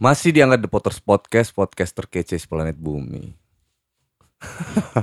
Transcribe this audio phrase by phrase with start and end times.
[0.00, 3.36] Masih dianggap The Potters Podcast, podcast terkece planet bumi.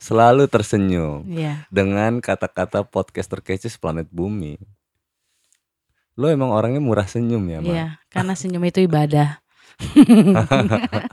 [0.00, 1.68] Selalu tersenyum Iya.
[1.68, 4.56] dengan kata-kata podcast terkece planet bumi.
[6.16, 7.60] Lo emang orangnya murah senyum ya?
[7.60, 9.44] Iya, karena senyum itu ibadah.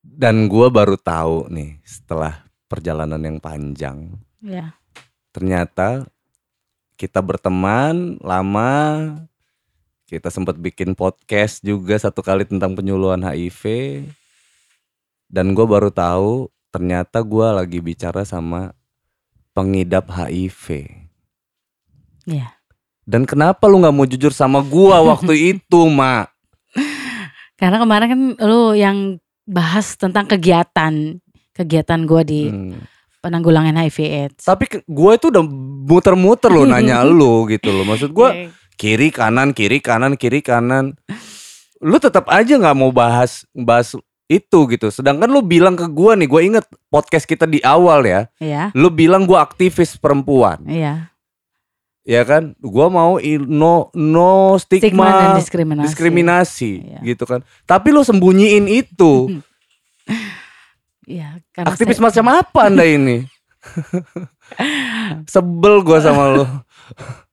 [0.00, 4.78] Dan gua baru tahu nih setelah perjalanan yang panjang, Iya.
[5.34, 6.06] ternyata
[6.94, 8.78] kita berteman lama.
[10.10, 13.62] Kita sempat bikin podcast juga satu kali tentang penyuluhan HIV.
[15.30, 18.74] Dan gue baru tahu ternyata gua lagi bicara sama
[19.54, 20.90] pengidap HIV.
[22.26, 22.58] Iya.
[23.06, 26.26] Dan kenapa lu nggak mau jujur sama gua waktu itu, Mak?
[27.54, 28.98] Karena kemarin kan lu yang
[29.46, 31.22] bahas tentang kegiatan
[31.54, 32.82] kegiatan gua di Hmm.
[33.22, 34.42] penanggulangan HIV AIDS.
[34.42, 35.46] Tapi gua itu udah
[35.86, 37.86] muter-muter loh nanya lu gitu loh.
[37.86, 38.58] Maksud gua Oke.
[38.80, 40.96] Kiri kanan kiri kanan kiri kanan.
[41.78, 43.92] Lu tetap aja nggak mau bahas bahas
[44.24, 44.88] itu gitu.
[44.88, 48.20] Sedangkan lu bilang ke gua nih, gua inget podcast kita di awal ya.
[48.40, 48.72] Iya.
[48.72, 51.12] Lu bilang gua aktivis perempuan, Iya.
[52.06, 52.56] ya kan?
[52.56, 55.84] Gua mau no no Stigma dan stigma, diskriminasi.
[55.84, 56.98] diskriminasi Iya.
[57.04, 57.44] gitu kan.
[57.66, 59.42] Tapi lu sembunyiin itu.
[61.04, 63.26] Iya, Aktivis saya- macam apa anda ini?
[65.32, 66.44] Sebel gua sama lu.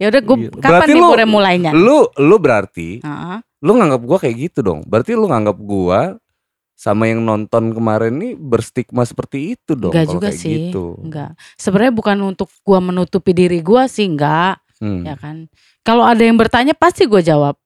[0.00, 0.56] Ya udah gue Gitu.
[0.56, 1.70] kapan Berarti nih lu- mulai mulainya?
[1.70, 3.38] Lu lu berarti Heeh.
[3.60, 4.80] lu nganggap gua kayak gitu dong.
[4.82, 6.16] Berarti lu nganggap gua
[6.72, 10.72] sama yang nonton kemarin nih berstigma seperti itu dong Enggak juga kayak sih.
[10.72, 10.96] gitu.
[10.98, 11.36] Enggak.
[11.54, 15.04] Sebenarnya bukan untuk gua menutupi diri gua sih enggak, Hmm.
[15.04, 15.52] ya kan.
[15.80, 17.60] Kalau ada yang bertanya pasti gua jawab.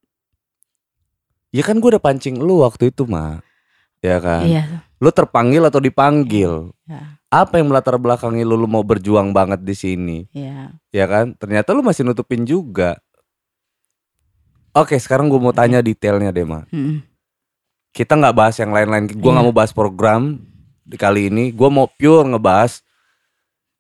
[1.49, 3.39] Ya kan gua udah pancing lu waktu itu, mah.
[4.01, 4.43] Ya kan?
[4.43, 4.65] Iya.
[5.05, 6.73] Lu terpanggil atau dipanggil?
[6.89, 10.19] Ya, Apa yang melatar belakangi lu, lu mau berjuang banget di sini?
[10.33, 10.73] iya.
[10.89, 11.37] Ya kan?
[11.37, 12.97] Ternyata lu masih nutupin juga.
[14.73, 16.65] Oke, sekarang gua mau tanya detailnya deh, Ma.
[16.73, 17.05] Mm-mm.
[17.95, 19.07] kita nggak bahas yang lain-lain.
[19.15, 19.51] Gua nggak Iya.
[19.53, 20.43] mau bahas program
[20.83, 21.55] di kali ini.
[21.55, 22.83] Gua mau pure ngebahas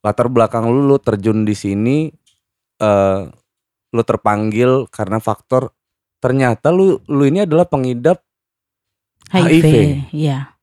[0.06, 2.12] latar belakang lu, lu terjun di sini,
[2.78, 3.22] eh
[3.90, 5.70] lu terpanggil karena faktor
[6.18, 8.22] ternyata lu lu ini adalah pengidap
[9.30, 9.50] HIV.
[9.50, 9.74] HIV.
[10.14, 10.53] Iya.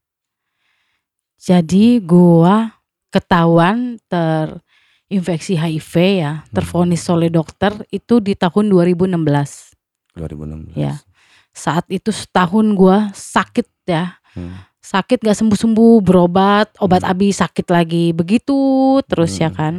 [1.41, 2.69] Jadi gua
[3.09, 6.53] ketahuan terinfeksi HIV ya, Hmm.
[6.53, 9.73] tervonis oleh dokter itu di tahun 2016.
[10.13, 10.77] 2016.
[10.77, 11.01] Ya.
[11.49, 14.21] Saat itu setahun gua sakit ya.
[14.37, 14.61] Hmm.
[14.81, 17.11] Sakit gak sembuh-sembuh, berobat, obat Hmm.
[17.11, 18.13] abi sakit lagi.
[18.13, 19.57] Begitu terus ya Hmm.
[19.57, 19.75] kan.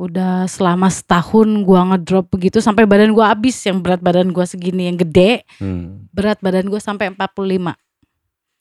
[0.00, 4.88] Udah selama setahun gua ngedrop begitu sampai badan gua habis yang berat badan gua segini
[4.88, 6.08] yang gede, Hmm.
[6.14, 7.76] berat badan gua sampai 45.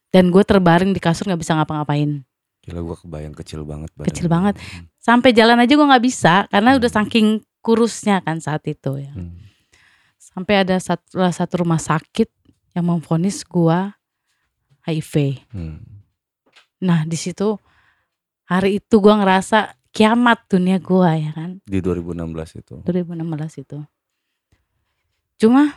[0.09, 2.25] Dan gue terbaring di kasur nggak bisa ngapa-ngapain.
[2.59, 4.55] Gila gua kebayang kecil banget badan Kecil banget.
[4.99, 6.99] Sampai jalan aja gue nggak bisa karena udah Hmm.
[7.01, 7.27] saking
[7.63, 9.11] kurusnya kan saat itu ya.
[9.15, 9.37] Hmm.
[10.19, 12.29] Sampai ada satu, satu rumah sakit
[12.77, 13.95] yang memvonis gua
[14.85, 15.39] HIV.
[15.55, 15.81] Hmm.
[16.83, 17.57] Nah di situ
[18.45, 21.63] hari itu gua ngerasa kiamat dunia gua ya kan.
[21.65, 22.75] Di 2016 itu.
[22.85, 23.79] 2016 itu.
[25.39, 25.71] Cuma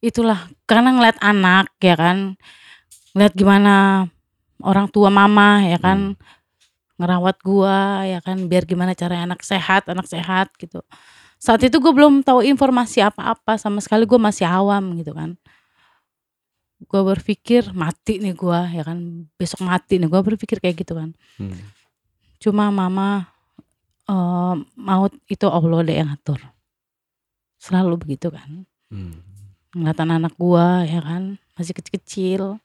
[0.00, 2.36] itulah karena ngeliat anak ya kan.
[3.12, 3.74] Ngeliat gimana
[4.60, 6.16] orang tua mama ya kan
[7.00, 10.84] ngerawat gua ya kan biar gimana cara anak sehat, anak sehat gitu.
[11.40, 15.40] Saat itu gue belum tahu informasi apa-apa sama sekali gue masih awam gitu kan.
[16.84, 21.16] Gue berpikir mati nih gua ya kan besok mati nih gue berpikir kayak gitu kan.
[21.40, 21.56] Hmm.
[22.36, 23.32] Cuma mama
[24.04, 26.40] eh, maut itu Allah deh yang ngatur.
[27.56, 28.68] Selalu begitu kan.
[28.92, 29.29] Hmm.
[29.70, 32.58] Ngeliat anak gua ya kan masih kecil-kecil.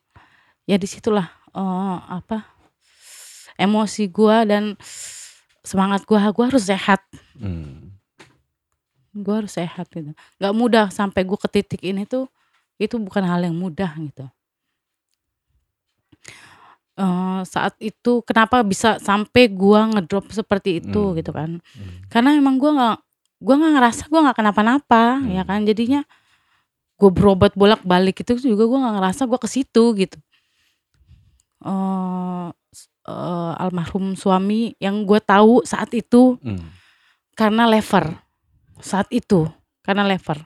[0.66, 2.42] Ya di situlah eh, apa
[3.56, 4.74] emosi gua dan
[5.62, 7.00] semangat gua gua harus sehat.
[7.38, 7.94] Hmm.
[9.14, 10.12] Gua harus sehat gitu.
[10.36, 12.26] Gak mudah sampai gua ke titik ini tuh
[12.76, 14.26] itu bukan hal yang mudah gitu.
[16.96, 21.14] Eh, saat itu kenapa bisa sampai gua ngedrop seperti itu Hmm.
[21.14, 21.60] gitu kan?
[21.60, 22.08] Hmm.
[22.08, 22.98] karena emang gua nggak
[23.36, 25.28] gua nggak ngerasa gua nggak kenapa-napa Hmm.
[25.28, 26.00] ya kan jadinya
[26.96, 30.16] gue berobat bolak-balik itu juga gua nggak ngerasa gua ke situ gitu.
[31.60, 32.48] Eh
[33.06, 36.60] eh, almarhum suami yang gue tahu saat itu Hmm.
[37.32, 38.16] karena lever.
[38.78, 39.46] Saat itu
[39.80, 40.40] karena lever.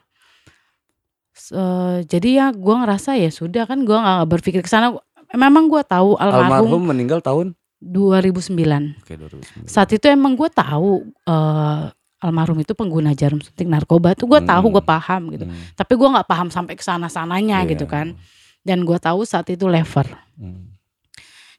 [1.50, 4.92] Eh, jadi ya gua ngerasa ya sudah kan gua nggak berpikir ke sana.
[5.32, 7.54] Memang gua tahu almarhum, Almarhum meninggal tahun?
[7.80, 9.64] 2009 Oke 2009.
[9.64, 11.84] saat itu emang gue tahu eh,
[12.20, 14.74] almarhum itu pengguna jarum suntik narkoba tuh gue tahu Hmm.
[14.76, 15.56] gue paham gitu Hmm.
[15.74, 17.70] tapi gue nggak paham sampai ke sana sananya Iya.
[17.72, 18.12] gitu kan
[18.60, 20.04] dan gue tahu saat itu lever
[20.36, 20.76] Hmm.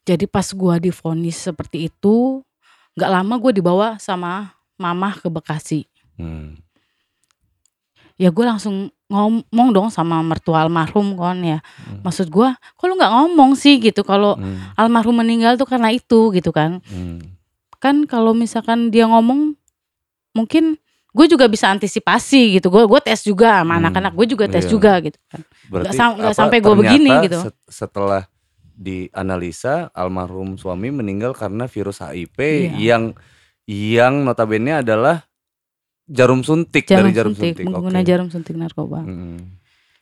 [0.01, 2.45] jadi pas gue difonis seperti itu
[2.93, 6.61] nggak lama gue dibawa sama mamah ke Bekasi Hmm.
[8.15, 12.05] ya gue langsung ngomong dong sama mertua almarhum kon ya Hmm.
[12.05, 14.61] maksud gue kok lu nggak ngomong sih gitu kalau Hmm.
[14.77, 17.17] almarhum meninggal tuh karena itu gitu kan Hmm.
[17.81, 19.57] kan kalau misalkan dia ngomong
[20.31, 20.75] mungkin
[21.11, 24.63] gue juga bisa antisipasi gitu gue gue tes juga sama Hmm, anak-anak gue juga tes
[24.63, 24.71] iya.
[24.71, 27.39] juga gitu kan Berarti nggak apa, sampai ternyata begini gitu.
[27.41, 28.21] set- setelah
[28.73, 32.71] dianalisa almarhum suami meninggal karena virus HIV Iya.
[32.77, 33.03] yang
[33.65, 35.23] yang notabene adalah
[36.05, 37.65] jarum suntik jarum, dari jarum suntik, suntik.
[37.65, 38.07] pengguna Oke.
[38.07, 39.37] jarum suntik narkoba Hmm.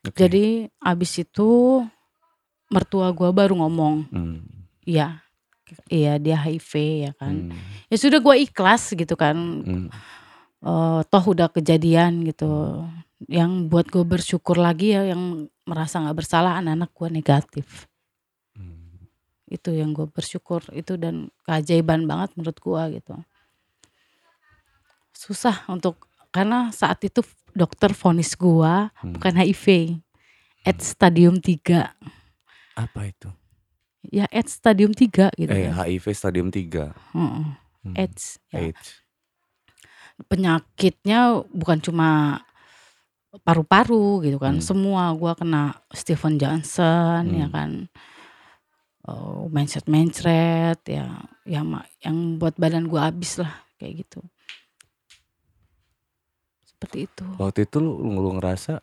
[0.01, 0.15] Oke.
[0.15, 0.45] jadi
[0.79, 1.83] abis itu
[2.67, 4.37] mertua gue baru ngomong Hmm.
[4.83, 5.21] iya
[5.85, 6.71] iya dia HIV
[7.03, 7.57] ya kan Hmm.
[7.87, 9.87] ya sudah gue ikhlas gitu kan Hmm.
[10.59, 12.83] Eh, toh udah kejadian gitu
[13.25, 17.67] yang buat gue bersyukur lagi ya yang merasa nggak bersalah anak-anak gue negatif
[18.51, 19.07] Hmm.
[19.47, 23.15] itu yang gue bersyukur itu dan keajaiban banget menurut gue gitu
[25.09, 25.95] susah untuk
[26.29, 29.15] karena saat itu dokter vonis gue Hmm.
[29.15, 29.95] bukan HIV
[30.63, 31.95] AIDS stadium 3
[32.75, 33.31] Apa itu?
[34.05, 36.91] ya AIDS stadium 3 gitu Eh, kan HIV stadium 3.
[37.11, 37.43] Heeh,
[37.79, 37.95] Hmm.
[37.95, 38.59] AIDS ya.
[38.59, 38.99] AIDS.
[40.25, 42.41] Penyakitnya bukan cuma
[43.41, 44.65] paru-paru gitu kan Hmm.
[44.65, 47.53] semua gua kena Stephen Johnson ya Hmm.
[47.53, 47.69] kan
[49.05, 51.07] oh, mencret mencret ya
[51.45, 51.69] yang
[52.01, 54.19] yang buat badan gua habis lah kayak gitu
[56.65, 58.81] seperti itu Waktu itu lu, lu, lu ngerasa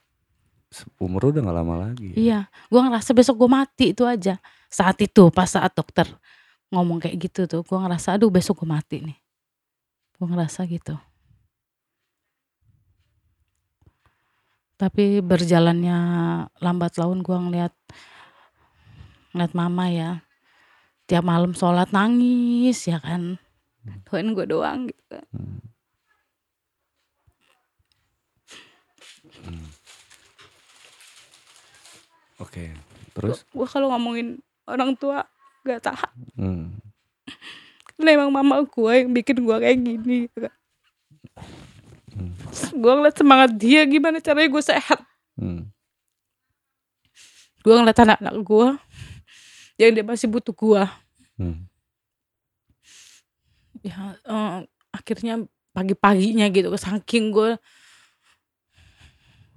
[1.00, 2.12] umur lu udah gak lama lagi.
[2.12, 2.16] ya?
[2.16, 4.36] iya gua ngerasa besok gua mati itu aja
[4.68, 6.06] saat itu pas saat dokter
[6.68, 9.18] ngomong kayak gitu tuh gua ngerasa aduh besok gua mati nih
[10.16, 10.94] gua ngerasa gitu
[14.76, 15.98] tapi berjalannya
[16.60, 17.74] lambat laun gua ngeliat
[19.32, 20.10] ngeliat mama ya
[21.08, 23.40] tiap malam sholat nangis ya kan
[24.06, 25.26] doain gue doang gitu kan.
[29.46, 29.66] Hmm.
[32.36, 32.68] Oke,
[33.16, 33.46] terus?
[33.48, 35.24] gue kalau ngomongin orang tua
[35.64, 36.64] gak tahan Hmm.
[37.96, 40.54] karena emang mama gue yang bikin gue kayak gini gitu kan.
[42.76, 42.82] Hmm.
[42.84, 45.00] gue ngeliat semangat dia gimana caranya gue sehat
[45.36, 45.72] Hmm.
[47.60, 48.68] gue ngeliat anak-anak gue
[49.76, 50.82] yang dia masih butuh gue
[51.36, 51.64] Hmm.
[53.80, 54.58] ya eh,
[54.88, 57.60] akhirnya pagi-paginya gitu saking gue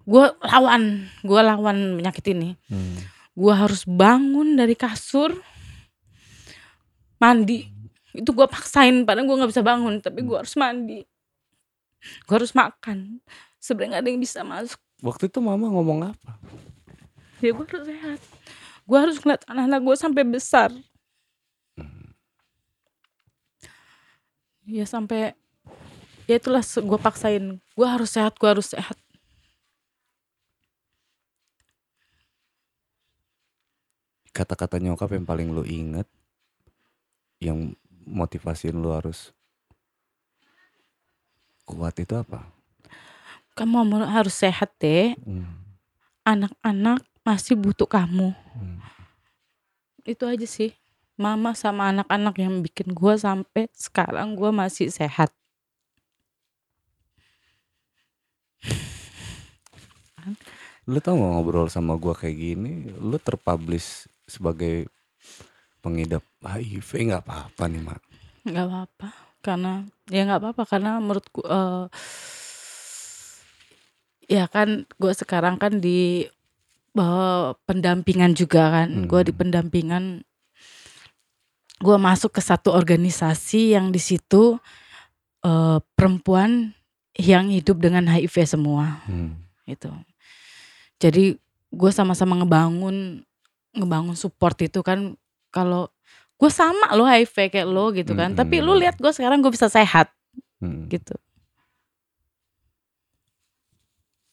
[0.03, 2.99] gue lawan gue lawan penyakit ini Hmm.
[3.35, 5.31] gue harus bangun dari kasur
[7.19, 7.67] mandi
[8.11, 11.05] itu gue paksain padahal gue nggak bisa bangun tapi gue harus mandi
[11.99, 13.19] gue harus makan.
[13.59, 14.79] Sebenarnya nggak ada yang bisa masuk.
[14.99, 16.31] Waktu itu mama ngomong apa?
[17.39, 18.19] ya gue harus sehat.
[18.83, 20.69] Gue harus ngeliat anak-anak gue sampai besar.
[24.69, 25.33] Ya sampai
[26.29, 27.57] ya itulah gue paksain.
[27.57, 28.97] Gue harus sehat gue harus sehat.
[34.29, 36.07] Kata-kata nyokap yang paling lu inget
[37.43, 37.75] yang
[38.07, 39.31] motivasiin lu harus
[41.69, 42.41] kuat itu apa?
[43.53, 45.45] kamu harus sehat deh Hmm.
[46.23, 48.79] anak-anak masih butuh kamu Hmm.
[50.07, 50.71] itu aja sih
[51.19, 55.29] mama sama anak-anak yang bikin gue sampai sekarang gue masih sehat
[60.89, 64.89] Lu tau gak ngobrol sama gua kayak gini, lu terpublish sebagai
[65.79, 68.01] pengidap HIV nggak apa-apa nih mak.
[68.43, 69.73] nggak apa-apa karena
[70.13, 71.85] ya nggak apa-apa karena menurutku eh,
[74.29, 76.29] ya kan gue sekarang kan di
[76.93, 79.39] eh, pendampingan juga kan gue di Hmm.
[79.41, 80.03] pendampingan
[81.79, 84.59] gue masuk ke satu organisasi yang di situ
[85.41, 86.75] eh, perempuan
[87.15, 89.39] yang hidup dengan HIV semua Hmm.
[89.65, 89.91] gitu.
[90.99, 91.39] Jadi
[91.69, 93.23] gue sama-sama ngebangun
[93.71, 95.15] ngebangun support itu kan
[95.49, 95.87] kalau
[96.39, 98.33] gue sama lo HIV kayak lo gitu kan.
[98.35, 98.79] Tapi lu Mm-mm.
[98.79, 100.11] lihat gue sekarang gue bisa sehat
[100.61, 100.91] Hmm.
[100.91, 101.15] gitu.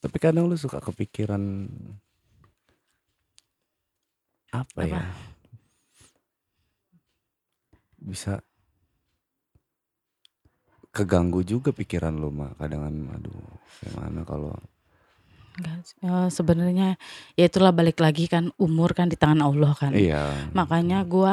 [0.03, 1.43] Tapi kadang lu suka kepikiran
[4.55, 4.87] apa, Apa?
[4.87, 5.07] ya?
[8.01, 8.41] Bisa
[10.95, 12.59] keganggu juga pikiran lu mak.
[12.61, 13.37] Kadang aduh
[13.83, 14.55] gimana kalau
[15.57, 16.89] Enggak, eh, sebenarnya
[17.33, 19.93] ya itulah balik lagi kan umur kan di tangan Allah kan.
[19.93, 20.29] iya.
[20.53, 21.33] Makanya gue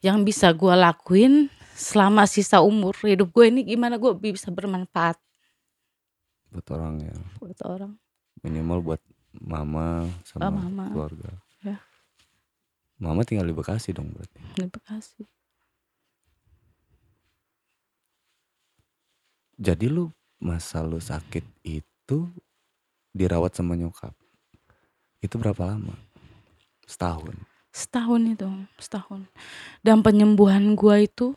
[0.00, 5.16] yang bisa gue lakuin selama sisa umur hidup gue ini gimana gue bisa bermanfaat
[6.52, 7.96] buat orang ya buat orang.
[8.44, 9.02] minimal buat
[9.32, 10.84] mama sama Oh, mama.
[10.92, 11.30] keluarga.
[11.62, 11.80] Ya.
[12.98, 14.36] Mama tinggal di Bekasi dong berarti.
[14.52, 15.24] Terima kasih.
[19.56, 22.28] Jadi lu masa lu sakit itu
[23.12, 24.12] dirawat sama nyokap.
[25.20, 25.94] Itu berapa lama?
[26.84, 27.36] Setahun.
[27.72, 29.24] Setahun itu, setahun.
[29.80, 31.32] Dan penyembuhan gua itu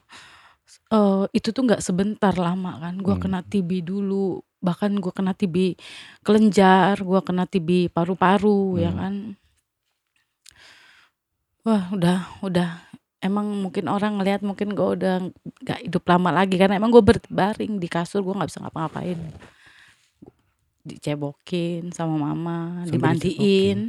[0.92, 2.98] eh itu tuh nggak sebentar lama kan.
[3.00, 3.24] Gua Hmm.
[3.24, 5.78] kena TB dulu, bahkan gua kena TB
[6.26, 9.00] kelenjar, gua kena TB paru-paru ya Hmm.
[9.00, 9.16] kan.
[11.66, 12.70] Wah, udah udah
[13.24, 15.16] emang mungkin orang ngelihat mungkin gua udah
[15.66, 19.20] nggak hidup lama lagi karena emang gua berbaring di kasur, gua nggak bisa ngapa-ngapain.
[20.86, 23.80] Dicebokin sama mama, Sampai dimandiin.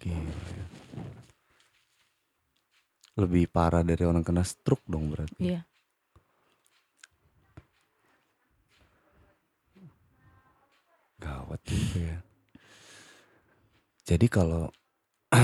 [0.00, 0.64] Gila ya.
[3.20, 5.38] Lebih parah dari orang kena stroke dong berarti.
[5.38, 5.62] Iya.
[11.20, 12.18] Gawat juga ya.
[14.08, 14.72] Jadi kalau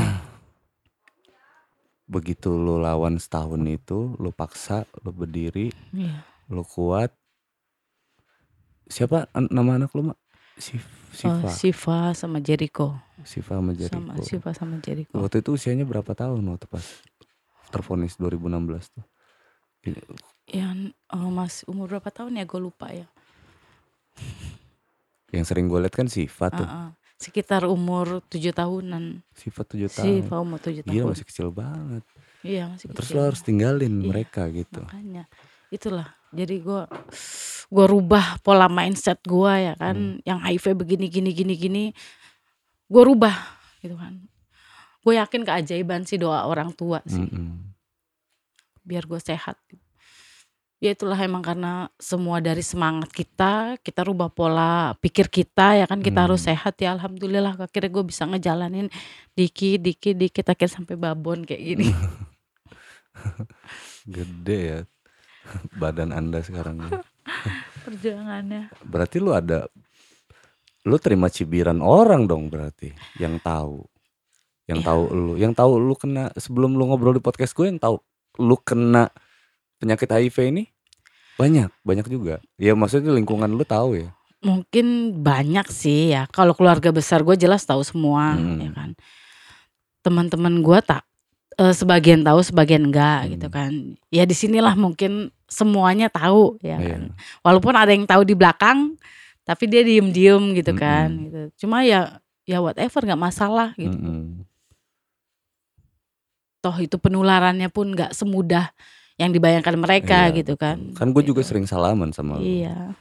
[2.15, 6.25] begitu lu lawan setahun itu, lu paksa, lu berdiri, Iya.
[6.51, 7.13] lu kuat.
[8.87, 10.19] Siapa an- nama anak lu, Mak?
[10.57, 10.83] Sif,
[11.17, 11.49] Oh, Siva.
[11.49, 12.93] Siva sama Jericho.
[13.25, 14.21] Siva sama Sama Jericho.
[14.23, 15.17] Siva sama Jericho.
[15.17, 16.85] Waktu itu usianya berapa tahun waktu pas
[17.71, 19.05] tervonis 2016 tuh?
[19.83, 20.05] Ini-
[20.47, 23.09] Yang eh, mas umur berapa tahun ya gue lupa ya.
[25.33, 26.63] Yang sering gue liat kan Siva tuh.
[26.63, 26.91] Ah, ah.
[27.17, 29.25] Sekitar umur tujuh tahunan.
[29.33, 30.05] Siva 7 tahun.
[30.21, 31.11] Siva umur tujuh tahun.
[31.11, 32.05] masih kecil banget.
[32.45, 33.17] Iya masih Terus kecil.
[33.17, 34.07] lo harus tinggalin Iya.
[34.07, 34.85] mereka gitu.
[34.85, 35.25] Makanya
[35.69, 36.13] itulah.
[36.37, 36.83] Jadi gue
[37.67, 39.81] gue rubah pola mindset gue ya Hmm.
[39.81, 39.97] kan.
[40.23, 41.85] Yang HIV begini gini gini gini.
[42.87, 43.35] Gue rubah
[43.81, 44.21] gitu kan.
[45.01, 47.25] Gue yakin keajaiban sih doa orang tua sih.
[47.25, 47.65] Mm-mm.
[48.83, 49.59] biar gue sehat.
[50.79, 55.99] Ya itulah emang karena semua dari semangat kita, kita rubah pola pikir kita ya kan
[55.99, 56.55] kita harus Hmm.
[56.55, 58.87] sehat ya alhamdulillah akhirnya gue bisa ngejalanin
[59.33, 61.89] dikit dikit dikit akhirnya sampai babon kayak gini.
[64.07, 64.79] Gede ya
[65.81, 66.83] badan anda sekarang.
[66.83, 67.01] ya.
[67.87, 68.71] Perjuangannya.
[68.83, 69.71] Berarti lu ada,
[70.83, 73.87] lu terima cibiran orang dong berarti yang tahu,
[74.67, 74.87] yang Iya.
[74.87, 77.99] tahu lu, yang tahu lu kena sebelum lu ngobrol di podcast gue yang tahu
[78.37, 79.09] lu kena
[79.77, 80.65] penyakit HIV ini
[81.37, 82.41] banyak, banyak juga.
[82.57, 84.11] Ya maksudnya lingkungan lu tahu ya.
[84.41, 86.27] Mungkin banyak sih ya.
[86.29, 88.59] Kalau keluarga besar gue jelas tahu semua Hmm.
[88.59, 88.91] ya kan.
[90.01, 91.03] Teman-teman gue tak
[91.57, 93.31] eh, sebagian tahu sebagian enggak Hmm.
[93.37, 93.73] gitu kan.
[94.09, 96.89] Ya di sinilah mungkin semuanya tahu ya Iya.
[96.93, 97.03] kan.
[97.41, 98.95] Walaupun ada yang tahu di belakang,
[99.43, 101.09] tapi dia diem-diem gitu kan.
[101.09, 101.25] Mm-mm.
[101.25, 101.41] Gitu.
[101.65, 103.95] Cuma ya ya whatever nggak masalah gitu.
[103.95, 104.45] Mm-mm.
[106.61, 108.75] Toh itu penularannya pun nggak semudah
[109.17, 110.93] yang dibayangkan mereka Iya, gitu kan.
[110.93, 111.55] Kan gue juga Gitu.
[111.55, 112.45] sering salaman sama lu.
[112.45, 112.93] Iya.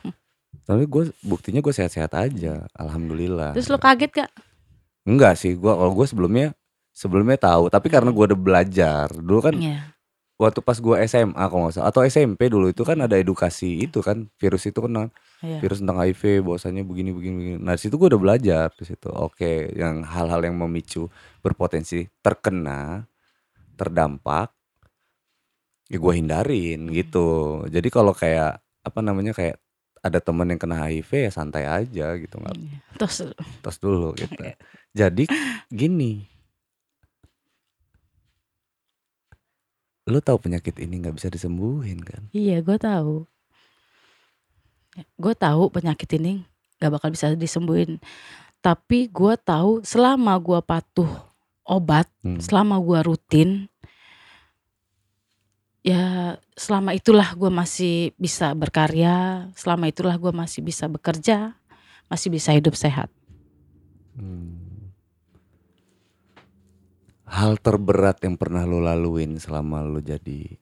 [0.63, 3.51] Tapi gue buktinya gue sehat-sehat aja, alhamdulillah.
[3.51, 4.31] Terus lo kaget gak?
[5.05, 6.55] Enggak sih, gua kalau gue sebelumnya
[6.95, 9.91] sebelumnya tahu, tapi karena gue udah belajar dulu kan Iya.
[10.35, 13.99] waktu pas gue SMA kalau nggak salah atau SMP dulu itu kan ada edukasi itu
[13.99, 15.11] kan virus itu kan
[15.43, 15.59] Iya.
[15.59, 17.55] virus tentang HIV bahwasanya begini begini begini.
[17.59, 19.11] Nah situ gue udah belajar di situ.
[19.11, 23.03] Oke, yang hal-hal yang memicu berpotensi terkena,
[23.75, 24.55] terdampak,
[25.87, 27.27] ya gue hindarin gitu.
[27.67, 29.59] Jadi kalau kayak apa namanya kayak
[29.99, 32.77] ada temen yang kena HIV ya santai aja gitu nggak Iya.
[32.99, 33.15] Terus
[33.59, 34.35] tos dulu gitu.
[34.99, 35.25] Jadi
[35.67, 36.23] gini,
[40.05, 42.29] lu tahu penyakit ini nggak bisa disembuhin kan?
[42.29, 43.25] Iya, gue tahu.
[45.19, 46.45] Gue tahu penyakit ini
[46.79, 47.99] gak bakal bisa disembuhin.
[48.63, 51.09] Tapi gue tahu selama gue patuh
[51.65, 52.37] obat, Hmm.
[52.37, 53.49] selama gue rutin,
[55.85, 61.57] ya selama itulah gue masih bisa berkarya, selama itulah gue masih bisa bekerja,
[62.09, 63.09] masih bisa hidup sehat.
[64.15, 64.54] Hmm.
[67.35, 70.55] Hal terberat yang pernah lu laluin selama lu jadi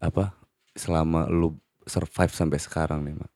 [0.00, 0.32] apa?
[0.72, 3.32] Selama lu survive sampai sekarang nih, Mak.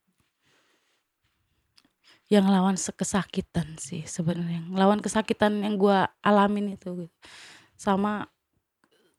[2.33, 7.13] Yang lawan kesakitan sih sebenarnya, lawan kesakitan yang gue alamin itu, gitu.
[7.77, 8.25] sama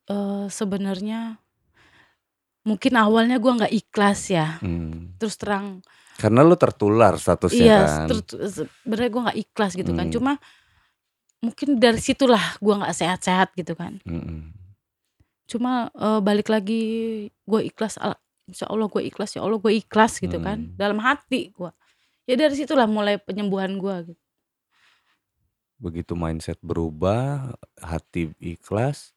[0.10, 1.38] eh, sebenarnya
[2.66, 5.14] mungkin awalnya gue nggak ikhlas ya, Hmm.
[5.22, 5.84] terus terang
[6.18, 8.08] Karena lu tertular statusnya iya kan.
[8.10, 8.24] terus
[8.58, 10.16] sebenarnya gue nggak ikhlas gitu kan, Hmm.
[10.16, 10.34] cuma
[11.44, 14.56] mungkin dari situlah gue nggak sehat-sehat gitu kan, Mm-mm.
[15.44, 16.82] cuma eh, balik lagi
[17.44, 18.00] gue ikhlas,
[18.48, 20.80] insya Allah gue ikhlas ya Allah gue ikhlas gitu kan, Hmm.
[20.80, 21.72] dalam hati gue,
[22.26, 23.96] ya dari situlah mulai penyembuhan gue.
[24.08, 24.22] Gitu.
[25.84, 29.12] Begitu mindset berubah, hati ikhlas,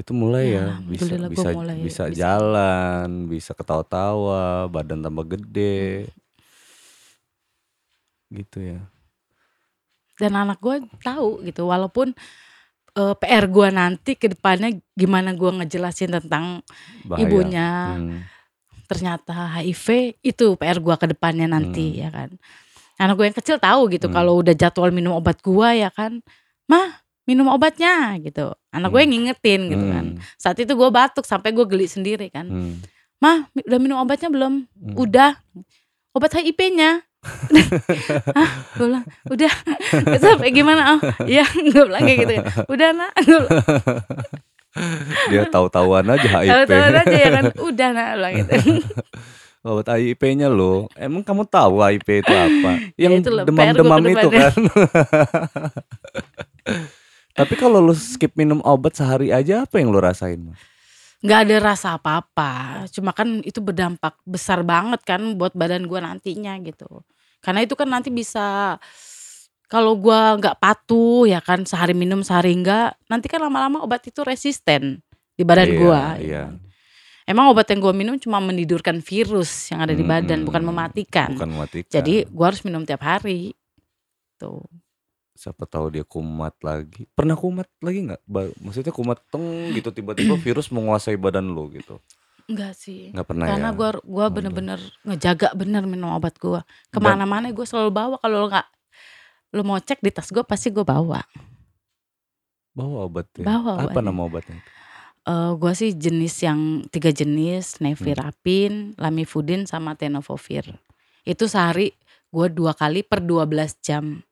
[0.00, 2.16] itu mulai ya, Ya, bisa bisa mulai bisa bisa.
[2.16, 6.08] jalan, bisa ketawa-tawa, badan tambah gede.
[8.32, 8.80] Gitu ya.
[10.18, 12.12] Dan anak gue tahu gitu walaupun
[12.92, 16.66] eh, PR gue nanti ke depannya gimana gue ngejelasin tentang
[17.06, 17.22] Bahaya.
[17.22, 18.18] ibunya Hmm.
[18.88, 19.86] ternyata HIV
[20.20, 22.00] itu PR gua ke depannya nanti Hmm.
[22.02, 22.30] ya kan.
[22.96, 24.16] Anak gue yang kecil tahu gitu Hmm.
[24.16, 26.24] kalau udah jadwal minum obat gua ya kan.
[26.66, 28.56] Mah, minum obatnya gitu.
[28.72, 29.04] Anak gue Hmm.
[29.04, 30.06] yang ngingetin gitu kan.
[30.34, 32.48] Saat itu gue batuk sampai gue geli sendiri kan.
[32.48, 32.80] Hmm.
[33.20, 34.64] Mah, udah minum obatnya belum?
[34.64, 34.94] Hmm.
[34.96, 35.36] Udah.
[36.16, 37.04] Obat HIV-nya.
[38.30, 38.50] Hah?
[38.74, 39.52] Gue bilang, udah.
[40.16, 40.94] Sampai gimana?
[40.94, 42.34] Oh, iya, gue bilang kayak gitu.
[42.68, 43.12] Udah nak.
[43.18, 43.62] Gue bilang,
[45.26, 46.50] Dia tahu-tahuan aja HIV.
[46.70, 47.44] tahu-tahu aja ya kan.
[47.58, 48.08] Udah nak.
[48.14, 48.52] Bilang gitu.
[49.58, 50.86] Obat HIV-nya lo.
[50.94, 52.70] Emang kamu tahu HIV itu apa?
[52.94, 54.40] Yang Ya, PR demam-demam ke itu depannya.
[54.40, 54.54] kan.
[57.34, 60.54] Tapi kalau lu skip minum obat sehari aja apa yang lu rasain?
[61.18, 62.84] Nggak ada rasa apa-apa.
[62.94, 67.02] Cuma kan itu berdampak besar banget kan buat badan gue nantinya gitu.
[67.42, 68.78] Karena itu kan nanti bisa
[69.68, 74.24] kalau gua nggak patuh ya kan sehari minum sehari enggak, nanti kan lama-lama obat itu
[74.24, 75.04] resisten
[75.36, 76.16] di badan gua.
[76.16, 76.44] ya iya.
[76.48, 76.56] kan.
[77.28, 80.72] Emang obat yang gua minum cuma menidurkan virus yang ada di badan, bukan Mm-mm.
[80.72, 81.36] mematikan.
[81.36, 81.92] Bukan mematikan.
[81.92, 83.52] Jadi gua harus minum tiap hari.
[84.40, 84.64] Tuh.
[85.38, 87.06] Siapa tahu dia kumat lagi.
[87.14, 88.26] Pernah kumat lagi nggak?
[88.58, 92.02] Maksudnya kumat teng gitu tiba-tiba virus menguasai badan lu gitu.
[92.50, 93.14] Enggak sih.
[93.14, 93.76] Nggak pernah Karena ya.
[93.76, 94.28] gua Udah.
[94.34, 96.66] bener-bener ngejaga bener minum obat gua.
[96.90, 98.66] Ke mana-mana gue selalu bawa kalau nggak
[99.54, 101.22] lu mau cek di tas gue pasti gue bawa.
[102.74, 103.44] Bawa obat ya.
[103.44, 104.02] Bawa Apa obatnya.
[104.04, 104.58] nama obatnya?
[105.24, 107.92] Eh gue sih jenis yang tiga jenis, Hmm.
[107.92, 110.66] nevirapin, lamivudin, sama tenofovir.
[111.22, 111.92] Itu sehari
[112.28, 114.24] gue dua kali per 12 jam.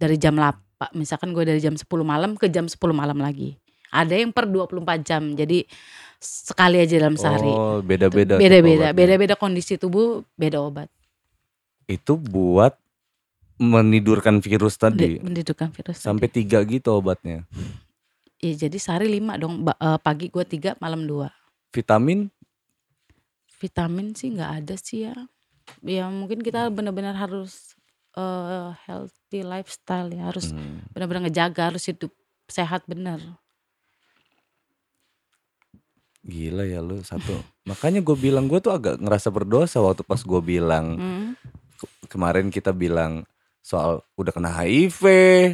[0.00, 3.60] Dari jam 8, misalkan gue dari jam 10 malam ke jam 10 malam lagi.
[3.92, 5.68] Ada yang per 24 jam, jadi
[6.16, 7.52] sekali aja dalam sehari.
[7.52, 8.40] Oh, beda-beda.
[8.40, 10.88] Beda-beda, beda-beda kondisi tubuh, beda obat.
[11.84, 12.80] Itu buat
[13.60, 15.20] menidurkan virus tadi.
[15.20, 16.00] Mendidukkan virus.
[16.00, 16.48] Sampai tadi.
[16.48, 17.44] tiga gitu obatnya.
[18.40, 21.28] Ya jadi sehari 5 dong, eh, pagi gue 3, malam 2.
[21.76, 22.32] Vitamin
[23.60, 25.14] Vitamin sih nggak ada sih ya.
[25.84, 27.76] Ya mungkin kita benar-benar harus
[28.12, 30.82] eh, healthy lifestyle ya, harus Hmm.
[30.90, 32.10] benar-benar ngejaga, harus hidup
[32.46, 33.18] sehat bener.
[36.20, 37.32] Gila ya lu satu.
[37.70, 41.28] Makanya gue bilang gue tuh agak ngerasa berdosa waktu pas gue bilang Hmm.
[41.78, 43.24] ke- kemarin kita bilang
[43.60, 45.02] soal udah kena HIV,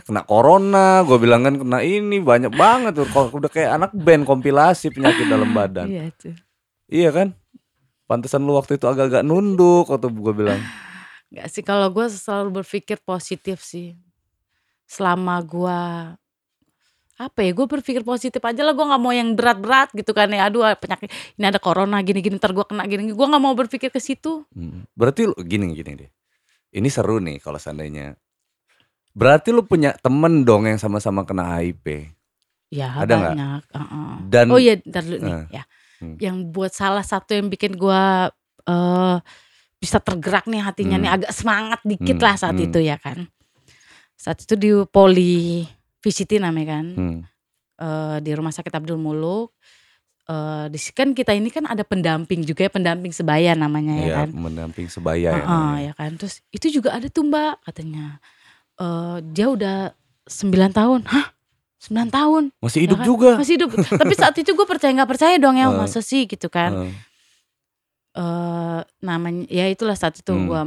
[0.02, 3.06] kena corona, gue bilang kan kena ini banyak banget tuh.
[3.06, 5.86] Kalau udah kayak anak band kompilasi penyakit dalam badan.
[5.86, 6.30] Iya itu.
[6.86, 7.28] Iya kan?
[8.06, 10.60] Pantesan lu waktu itu agak-agak nunduk waktu gue bilang.
[11.32, 13.98] Gak sih kalau gue selalu berpikir positif sih.
[14.86, 15.80] Selama gue
[17.16, 20.52] apa ya gue berpikir positif aja lah gue nggak mau yang berat-berat gitu kan ya
[20.52, 21.08] aduh penyakit
[21.40, 24.84] ini ada corona gini-gini ntar gue kena gini gue nggak mau berpikir ke situ Hmm.
[24.92, 26.10] Berarti lu gini gini deh.
[26.76, 28.20] Ini seru nih kalau seandainya.
[29.16, 32.12] Berarti lu punya temen dong yang sama-sama kena HIV.
[32.68, 34.12] ya Ada banyak Heeh.
[34.28, 35.62] Dan oh iya ntar dulu nih Eh, ya
[36.04, 36.16] hmm.
[36.20, 38.02] yang buat salah satu yang bikin gue
[38.68, 39.16] eh
[39.86, 41.04] bisa tergerak nih hatinya Hmm.
[41.04, 42.66] nih agak semangat dikit Hmm, lah saat hmm.
[42.66, 43.30] itu ya kan
[44.14, 45.62] saat itu di poli
[46.00, 47.18] VCT namanya kan hmm,
[47.78, 49.54] eh, di rumah sakit Abdul Muluk
[50.26, 54.16] eh di kan kita ini kan ada pendamping juga ya pendamping sebaya namanya ya ya,
[54.18, 55.30] kan mendamping sebaya ya.
[55.32, 55.78] Heeh, namanya.
[55.80, 58.18] ya kan terus itu juga ada tuh mbak katanya
[58.76, 59.94] eh dia udah
[60.26, 61.30] 9 tahun hah
[61.78, 63.06] 9 tahun Masih ya hidup kan?
[63.06, 63.30] juga.
[63.38, 65.78] masih hidup tapi saat itu gue percaya nggak percaya dong ya Eh.
[65.78, 66.90] masa sih gitu kan Heeh.
[68.16, 70.48] Eh namanya ya itulah saat itu Hmm.
[70.48, 70.60] gua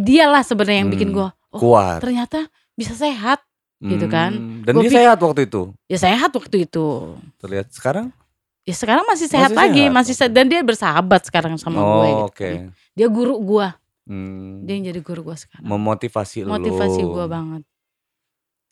[0.00, 1.16] dia lah sebenarnya yang bikin Hmm.
[1.16, 2.02] gua oh Kuat.
[2.02, 3.38] ternyata bisa sehat
[3.78, 4.34] gitu kan.
[4.34, 5.72] Hmm, Dan Gua dia sehat waktu itu.
[5.86, 8.12] ya sehat waktu itu Terlihat sekarang.
[8.60, 11.88] ya sekarang masih sehat Masih lagi sehat, masih sehat dan dia bersahabat sekarang sama gue
[11.88, 12.50] oh, gitu oke.
[12.92, 13.68] dia guru gua
[14.04, 16.50] Hmm, dia yang jadi guru gua sekarang memotivasi lu.
[16.50, 17.62] motivasi gua banget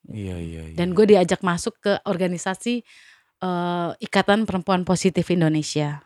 [0.04, 0.76] Iya, iya, iya.
[0.76, 2.80] dan gue diajak masuk ke organisasi
[3.38, 6.00] eh, Ikatan Perempuan Positif Indonesia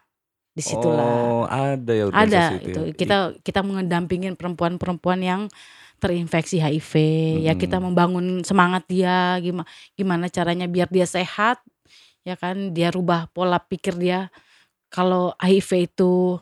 [0.53, 1.05] di situlah.
[1.05, 2.81] Oh, ada ya ada itu.
[2.81, 2.93] ya.
[2.93, 5.41] kita kita mendampingin perempuan-perempuan yang
[5.97, 6.93] terinfeksi HIV
[7.47, 7.62] ya Mm-mm.
[7.62, 11.62] kita membangun semangat dia gimana gimana caranya biar dia sehat
[12.27, 12.75] ya kan?
[12.75, 14.31] Dia rubah pola pikir dia.
[14.93, 16.37] Kalau HIV itu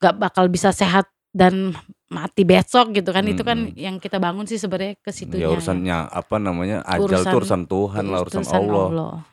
[0.00, 1.76] gak bakal bisa sehat dan
[2.08, 3.24] mati besok gitu kan?
[3.28, 5.44] Itu kan yang kita bangun sih sebenarnya ke situnya.
[5.44, 6.80] Ya urusannya apa namanya?
[6.84, 8.88] Ajal Urusan- tuh urusan Tuhan lah urusan, Allah.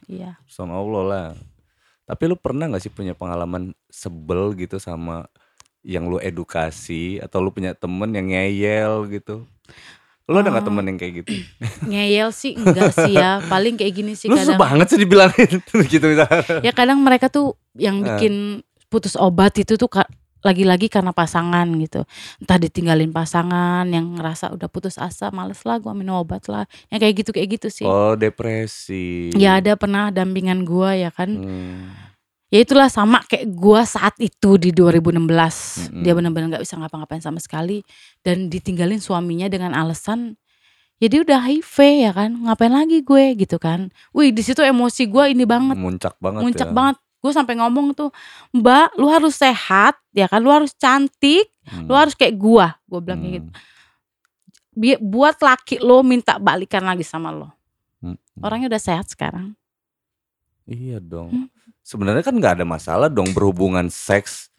[0.08, 0.32] iya.
[0.44, 1.28] Urusan Allah lah.
[2.10, 5.30] Tapi lu pernah gak sih punya pengalaman sebel gitu sama
[5.80, 9.46] yang lu edukasi atau lu punya temen yang ngeyel gitu?
[10.26, 11.34] Lu ada gak temen yang kayak gitu?
[11.86, 15.58] ngeyel sih enggak sih ya paling kayak gini sih lu kadang banget sih dibilangin
[15.94, 16.42] gitu misalnya.
[16.62, 18.06] ya kadang mereka tuh yang Eh.
[18.06, 18.34] bikin
[18.90, 19.90] putus obat itu tuh
[20.40, 22.08] lagi-lagi karena pasangan gitu.
[22.40, 26.64] Entah ditinggalin pasangan yang ngerasa udah putus asa males lah gua minum obat lah.
[26.88, 27.88] Yang kayak gitu kayak gitu sih.
[27.88, 29.32] Oh depresi.
[29.36, 31.30] ya ada pernah dampingan gua ya kan.
[31.30, 31.92] Hmm.
[32.50, 36.02] ya itulah sama kayak gua saat itu di 2016 Mm-mm.
[36.02, 37.84] dia benar-benar nggak bisa ngapa-ngapain sama sekali.
[38.24, 40.40] Dan ditinggalin suaminya dengan alasan
[41.00, 41.76] ya dia udah HIV
[42.08, 42.32] ya kan.
[42.48, 43.92] Ngapain lagi gue gitu kan.
[44.16, 45.76] Wih di situ emosi gua ini banget.
[45.76, 46.76] Muncak banget muncak ya.
[46.76, 48.10] banget gue sampai ngomong tuh
[48.52, 51.86] mbak lu harus sehat ya kan lu harus cantik Hmm.
[51.86, 53.68] lu harus kayak gua gue bilang kayak gitu Hmm.
[54.72, 57.52] Bi- buat laki lo minta balikan lagi sama lo
[58.00, 58.18] Hmm.
[58.40, 59.54] orangnya udah sehat sekarang
[60.66, 61.30] Iya dong.
[61.30, 61.48] Hmm.
[61.82, 64.54] Sebenarnya kan nggak ada masalah dong berhubungan seks.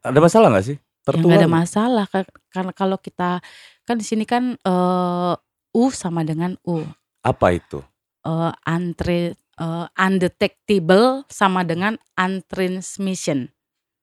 [0.00, 0.76] Ada masalah nggak sih?
[0.76, 1.24] ya Tertular.
[1.24, 3.40] nggak ada masalah Ka- karena kalau kita
[3.82, 5.34] kan di sini kan eh,
[5.72, 6.84] u sama dengan u
[7.20, 7.80] Apa itu?
[8.22, 13.46] Eh, untre- eh, undetectable sama dengan untransmission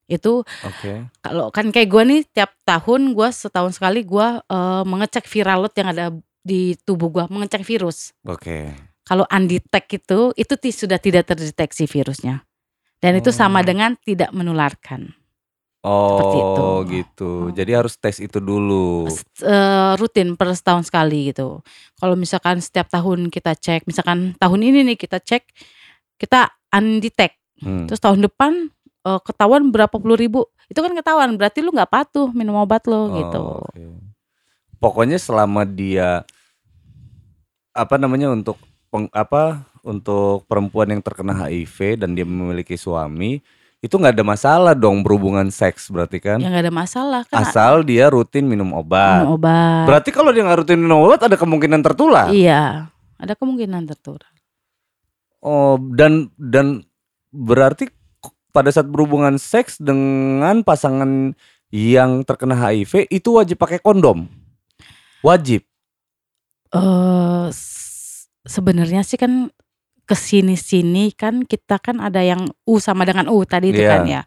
[0.10, 1.06] itu Oke.
[1.22, 5.76] kalau kan kayak gue nih tiap tahun gue setahun sekali gue eh, mengecek viral load
[5.78, 6.06] yang ada
[6.40, 8.74] di tubuh gue mengecek virus Oke.
[9.06, 12.42] kalau undetect itu itu sudah tidak terdeteksi virusnya
[13.00, 13.68] dan itu sama Oh.
[13.68, 15.19] dengan tidak menularkan
[15.80, 16.68] Oh itu.
[16.92, 17.32] gitu.
[17.48, 17.52] Oh.
[17.56, 19.08] Jadi harus tes itu dulu.
[19.40, 21.64] Eh, rutin per setahun sekali gitu
[21.96, 25.44] kalau misalkan setiap tahun kita cek misalkan tahun ini nih kita cek
[26.20, 27.92] kita undetect Hmm.
[27.92, 28.72] terus tahun depan
[29.04, 33.12] eh, ketahuan berapa puluh ribu itu kan ketahuan berarti lu nggak patuh minum obat lo
[33.16, 33.84] gitu Oh, oke.
[34.80, 36.24] Pokoknya selama dia
[37.72, 38.56] apa namanya untuk
[38.88, 43.44] peng- apa untuk perempuan yang terkena HIV dan dia memiliki suami
[43.80, 46.36] itu nggak ada masalah dong berhubungan seks berarti kan?
[46.36, 49.24] ya nggak ada masalah kan Asal dia rutin minum obat.
[49.24, 52.28] minum obat Berarti kalau dia nggak rutin minum obat ada kemungkinan tertular.
[52.30, 54.28] iya ada kemungkinan tertular
[55.40, 56.84] Oh dan dan
[57.30, 57.88] berarti
[58.50, 61.32] pada saat berhubungan seks dengan pasangan
[61.70, 64.28] yang terkena HIV itu wajib pakai kondom.
[65.22, 65.64] Wajib.
[66.70, 69.48] eh s- sebenarnya sih kan
[70.10, 73.92] ke sini-sini kan kita kan ada yang U sama dengan U tadi itu Iya.
[73.92, 74.22] kan ya.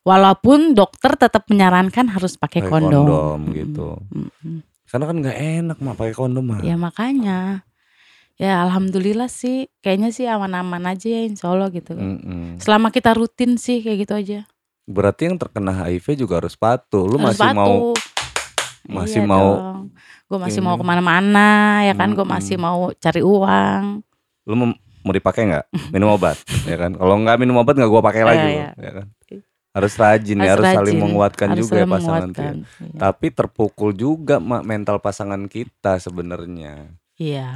[0.00, 3.04] Walaupun dokter tetap menyarankan harus pakai kondom.
[3.04, 4.00] kondom gitu.
[4.08, 4.64] Mm-mm.
[4.88, 6.60] Karena kan nggak enak mah pakai kondom mah.
[6.60, 7.68] Ya makanya.
[8.34, 11.92] Ya alhamdulillah sih kayaknya sih aman-aman aja ya insya Allah gitu.
[11.92, 12.56] Mm-mm.
[12.56, 14.40] Selama kita rutin sih kayak gitu aja.
[14.82, 17.04] Berarti yang terkena HIV juga harus patuh.
[17.04, 17.94] Lu Harus masih mau patuh.
[18.88, 19.48] masih Iya mau
[20.24, 20.80] Gue masih mau ini.
[20.80, 21.48] ke mana-mana
[21.84, 22.08] ya kan.
[22.10, 22.32] Gue Mm-mm.
[22.32, 24.00] masih mau cari uang.
[24.42, 26.36] lu mau, mau dipakai nggak minum obat
[26.70, 28.70] ya kan kalau nggak minum obat nggak gua pakai lagi Iya, lu, iya.
[28.78, 29.06] ya kan
[29.70, 32.26] harus rajin ya harus saling menguatkan harus juga ya pasangan ya.
[32.26, 32.54] menguatkan.
[32.82, 32.98] Iya.
[32.98, 37.48] tapi terpukul juga mak mental pasangan kita sebenarnya Iya.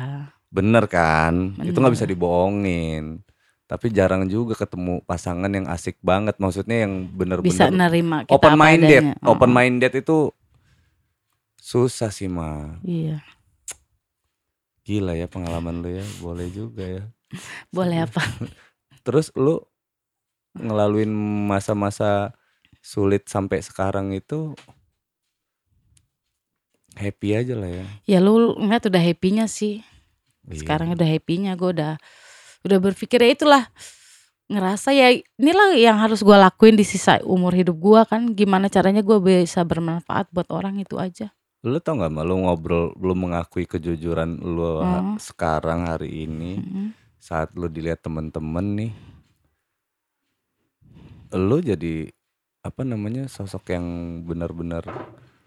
[0.46, 2.14] bener kan itu nggak bisa Bener.
[2.14, 3.04] dibohongin
[3.64, 7.16] tapi jarang juga ketemu pasangan yang asik banget maksudnya yang Bisa
[7.66, 9.14] bener-bener nerima kita open minded adanya.
[9.24, 10.18] open Oh, minded itu
[11.57, 13.24] susah sih mah Iya.
[14.83, 17.02] gila ya pengalaman lu ya boleh juga ya
[17.70, 18.20] Boleh apa?
[19.07, 19.61] terus lu
[20.55, 21.11] ngelaluin
[21.44, 22.33] masa-masa
[22.79, 24.55] sulit sampai sekarang itu
[26.94, 29.83] happy aja lah ya Ya lu ngeliat udah happy-nya sih.
[30.47, 30.62] Iya.
[30.62, 31.97] Sekarang udah happy-nya gue udah
[32.64, 33.64] udah berpikir ya itulah
[34.44, 35.09] ngerasa ya
[35.40, 39.64] inilah yang harus gue lakuin di sisa umur hidup gue kan gimana caranya gue bisa
[39.64, 41.33] bermanfaat buat orang itu aja
[41.64, 45.16] lu tau gak mah lu ngobrol lu mengakui kejujuran lu Hmm.
[45.16, 46.87] sekarang hari ini Mm-mm.
[47.25, 48.93] Saat lu dilihat temen-temen nih
[51.33, 52.13] lu jadi
[52.61, 53.85] apa namanya sosok yang
[54.29, 54.85] benar-benar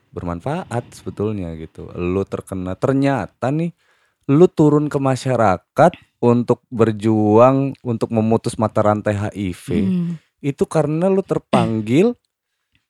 [0.09, 1.93] bermanfaat sebetulnya gitu.
[1.93, 3.77] Lu terkena ternyata nih
[4.25, 10.13] lu turun ke masyarakat untuk berjuang untuk memutus mata rantai HIV Mm.
[10.41, 12.17] itu karena lu terpanggil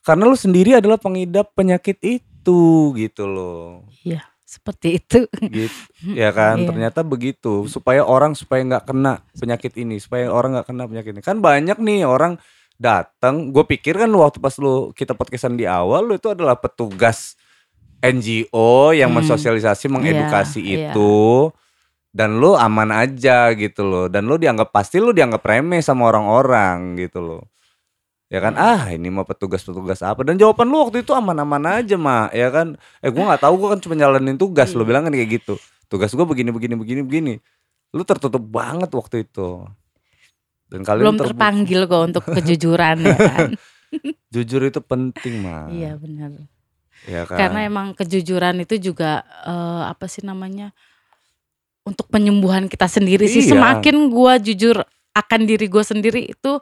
[0.01, 2.61] karena lu sendiri adalah pengidap penyakit itu
[2.95, 3.83] gitu loh
[4.47, 5.19] seperti itu.
[5.43, 5.75] Gitu.
[6.15, 6.71] Ya kan Iya.
[6.71, 7.67] ternyata begitu.
[7.67, 11.21] Supaya orang supaya nggak kena penyakit ini supaya orang nggak kena penyakit ini.
[11.21, 12.39] Kan banyak nih orang
[12.79, 17.35] datang gue pikir kan waktu pas lu kita podcastan di awal lu itu adalah petugas
[17.99, 19.19] NGO yang Hmm.
[19.19, 20.95] mensosialisasi mengedukasi iya.
[20.95, 21.51] itu.
[22.15, 24.05] Dan lu aman aja gitu loh.
[24.07, 27.43] Dan lu dianggap pasti lu dianggap remeh sama orang-orang gitu loh
[28.27, 30.23] ya kan ah ini mah petugas-petugas apa?
[30.27, 32.75] Dan jawaban lu waktu itu aman-aman aja mah ya kan?
[32.99, 34.87] Eh gua nggak tahu gua kan cuma jalanin tugas lu Iya.
[34.91, 35.55] bilang kan kayak gitu.
[35.87, 37.33] Tugas gua begini begini begini begini.
[37.95, 39.63] Lu tertutup banget waktu itu.
[40.67, 43.49] Dan kalian belum terpanggil kok untuk kejujuran ya kan?
[44.35, 46.35] Jujur itu penting mah iya benar.
[47.07, 47.39] Ya kan?
[47.39, 50.75] Karena emang kejujuran itu juga eh, apa sih namanya
[51.87, 53.47] untuk penyembuhan kita sendiri sih.
[53.47, 53.55] Iya.
[53.55, 54.83] semakin gua jujur
[55.15, 56.61] akan diri gue sendiri itu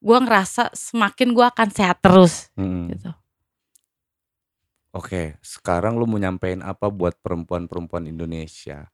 [0.00, 2.92] gua ngerasa semakin gua akan sehat terus Mm-mm.
[2.92, 3.10] gitu
[4.96, 8.88] Oke, sekarang lu mau nyampein apa buat perempuan-perempuan Indonesia?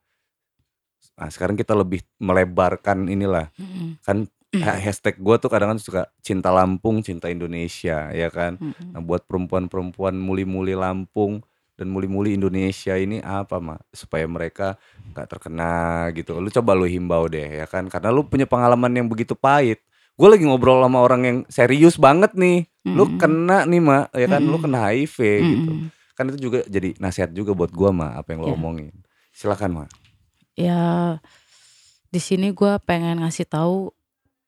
[1.14, 3.54] Nah, sekarang kita lebih melebarkan inilah.
[3.54, 4.02] Mm-mm.
[4.02, 4.26] Kan
[4.66, 8.58] ha- hashtag gue tuh kadang suka cinta Lampung, cinta Indonesia, ya kan.
[8.58, 8.98] Mm-mm.
[8.98, 11.38] Nah, buat perempuan-perempuan muli-muli Lampung
[11.78, 14.74] dan muli-muli Indonesia ini apa mak supaya mereka
[15.14, 16.34] nggak terkena gitu.
[16.42, 19.78] Lu coba lu himbau deh ya kan, karena lu punya pengalaman yang begitu pahit.
[20.14, 22.68] Gue lagi ngobrol sama orang yang serius banget nih.
[22.92, 23.18] Lu Mm-mm.
[23.18, 24.42] kena nih mak, ya kan.
[24.44, 24.62] Lu Mm-mm.
[24.62, 25.72] kena HIV gitu.
[25.72, 25.90] Mm-mm.
[26.12, 28.54] Kan itu juga jadi nasihat juga buat gua mak apa yang lo Ya.
[28.54, 28.92] omongin.
[29.32, 29.90] Silakan mak.
[30.52, 31.16] ya
[32.12, 33.88] di sini gue pengen ngasih tahu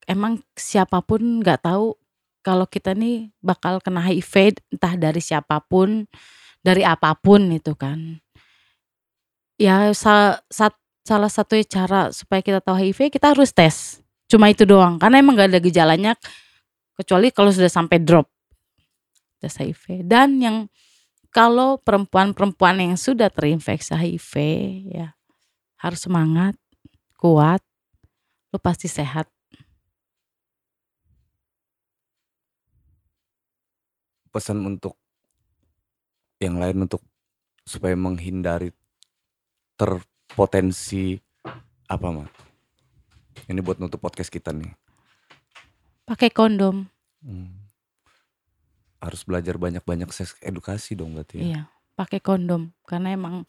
[0.04, 1.96] emang siapa pun nggak tahu
[2.44, 6.04] kalau kita nih bakal kena HIV entah dari siapa pun
[6.60, 8.20] dari apa pun itu kan
[9.56, 10.44] ya salah
[11.32, 15.50] satu cara supaya kita tahu HIV kita harus tes cuma itu doang karena emang gak
[15.52, 16.12] ada gejalanya
[16.96, 18.26] kecuali kalau sudah sampai drop
[19.42, 20.56] tes HIV dan yang
[21.34, 24.32] kalau perempuan-perempuan yang sudah terinfeksi HIV
[24.94, 25.18] ya
[25.84, 26.56] harus semangat,
[27.20, 27.60] kuat,
[28.48, 29.28] lu pasti sehat.
[34.32, 34.96] Pesan untuk
[36.40, 37.04] yang lain untuk
[37.68, 38.72] supaya menghindari
[39.76, 41.20] terpotensi
[41.90, 42.43] apa mak?
[43.44, 44.70] Ini buat nutup podcast kita nih.
[46.04, 46.84] Pakai kondom.
[47.20, 47.50] Hmm.
[49.00, 51.36] Harus belajar banyak-banyak seks edukasi dong berarti.
[51.36, 51.44] Ya?
[51.44, 51.60] Iya,
[51.92, 53.44] pakai kondom karena emang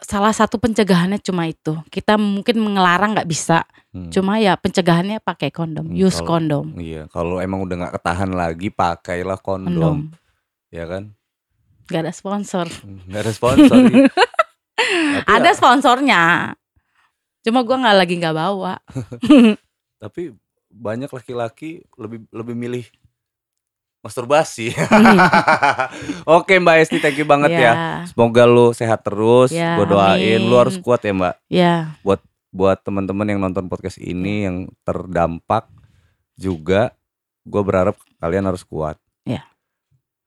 [0.00, 1.78] salah satu pencegahannya cuma itu.
[1.88, 4.10] Kita mungkin ngelarang nggak bisa, Hmm.
[4.10, 6.74] cuma ya pencegahannya pakai kondom, Hmm, use kondom.
[6.74, 9.98] Iya, kalau emang udah nggak ketahan lagi pakailah kondom, Kondom.
[10.68, 11.14] ya kan?
[11.86, 12.66] Gak ada sponsor.
[12.80, 13.78] Hmm, Nggak ada sponsor.
[15.26, 16.22] Ada ya- sponsornya.
[17.44, 18.80] Cuma gua nggak lagi nggak bawa.
[20.02, 20.32] tapi
[20.74, 22.84] banyak laki-laki lebih lebih milih
[24.04, 24.76] masturbasi.
[26.36, 28.04] Oke Mbak Esti, thank you banget ya.
[28.04, 29.48] Semoga lu sehat terus.
[29.48, 31.34] Ya, Gue doain lu harus kuat ya Mbak.
[31.48, 31.74] Ya,
[32.54, 35.66] Buat teman-teman yang nonton podcast ini yang terdampak
[36.36, 36.92] juga,
[37.48, 39.00] gue berharap kalian harus kuat.
[39.24, 39.48] Ya.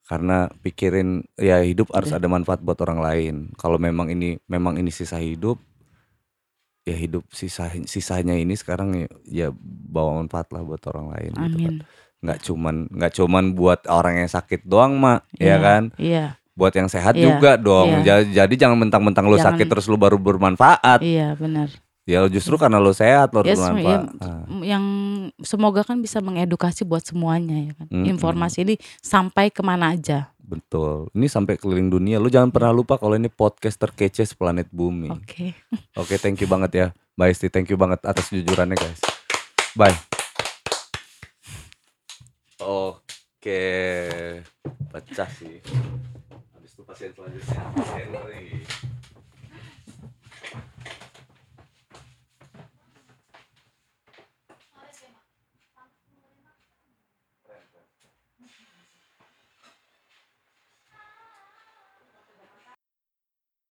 [0.09, 3.35] Karena pikirin ya hidup harus ada manfaat buat orang lain.
[3.55, 5.61] Kalau memang ini memang ini sisa hidup,
[6.87, 9.47] ya hidup sisa sisanya ini sekarang ya, ya
[9.85, 11.31] bawa manfaat lah buat orang lain.
[11.35, 11.75] gitu kan.
[11.75, 11.75] amin.
[12.17, 15.83] Nggak cuman nggak cuman buat orang yang sakit doang mak, ya Iya, kan?
[15.99, 16.25] Iya,
[16.57, 18.01] Buat yang sehat Iya, juga dong.
[18.01, 18.25] iya.
[18.25, 19.53] Jadi, jangan mentang-mentang lu Jangan.
[19.53, 21.05] sakit terus lu baru bermanfaat.
[21.05, 21.69] iya benar.
[22.07, 24.01] Ya justru karena lu sehat lu harus Ya, bermanfaat.
[24.15, 24.85] ya, Ah, yang
[25.43, 27.87] semoga kan bisa mengedukasi buat semuanya ya kan.
[27.91, 28.07] Mm-mm.
[28.07, 30.31] Informasi ini sampai ke mana aja.
[30.39, 31.11] betul.
[31.11, 32.15] Ini sampai keliling dunia.
[32.17, 35.11] Lu jangan pernah lupa kalau ini podcast terkece seplanet bumi.
[35.11, 35.51] Oke.
[35.99, 36.87] Oke, thank you banget ya.
[37.13, 39.03] Bye Esti, thank you banget atas kejujurannya guys.
[39.75, 39.91] Bye.
[42.57, 43.61] Oke,
[44.87, 45.59] pecah sih.
[46.55, 48.63] Habis itu pasien selanjutnya Henry.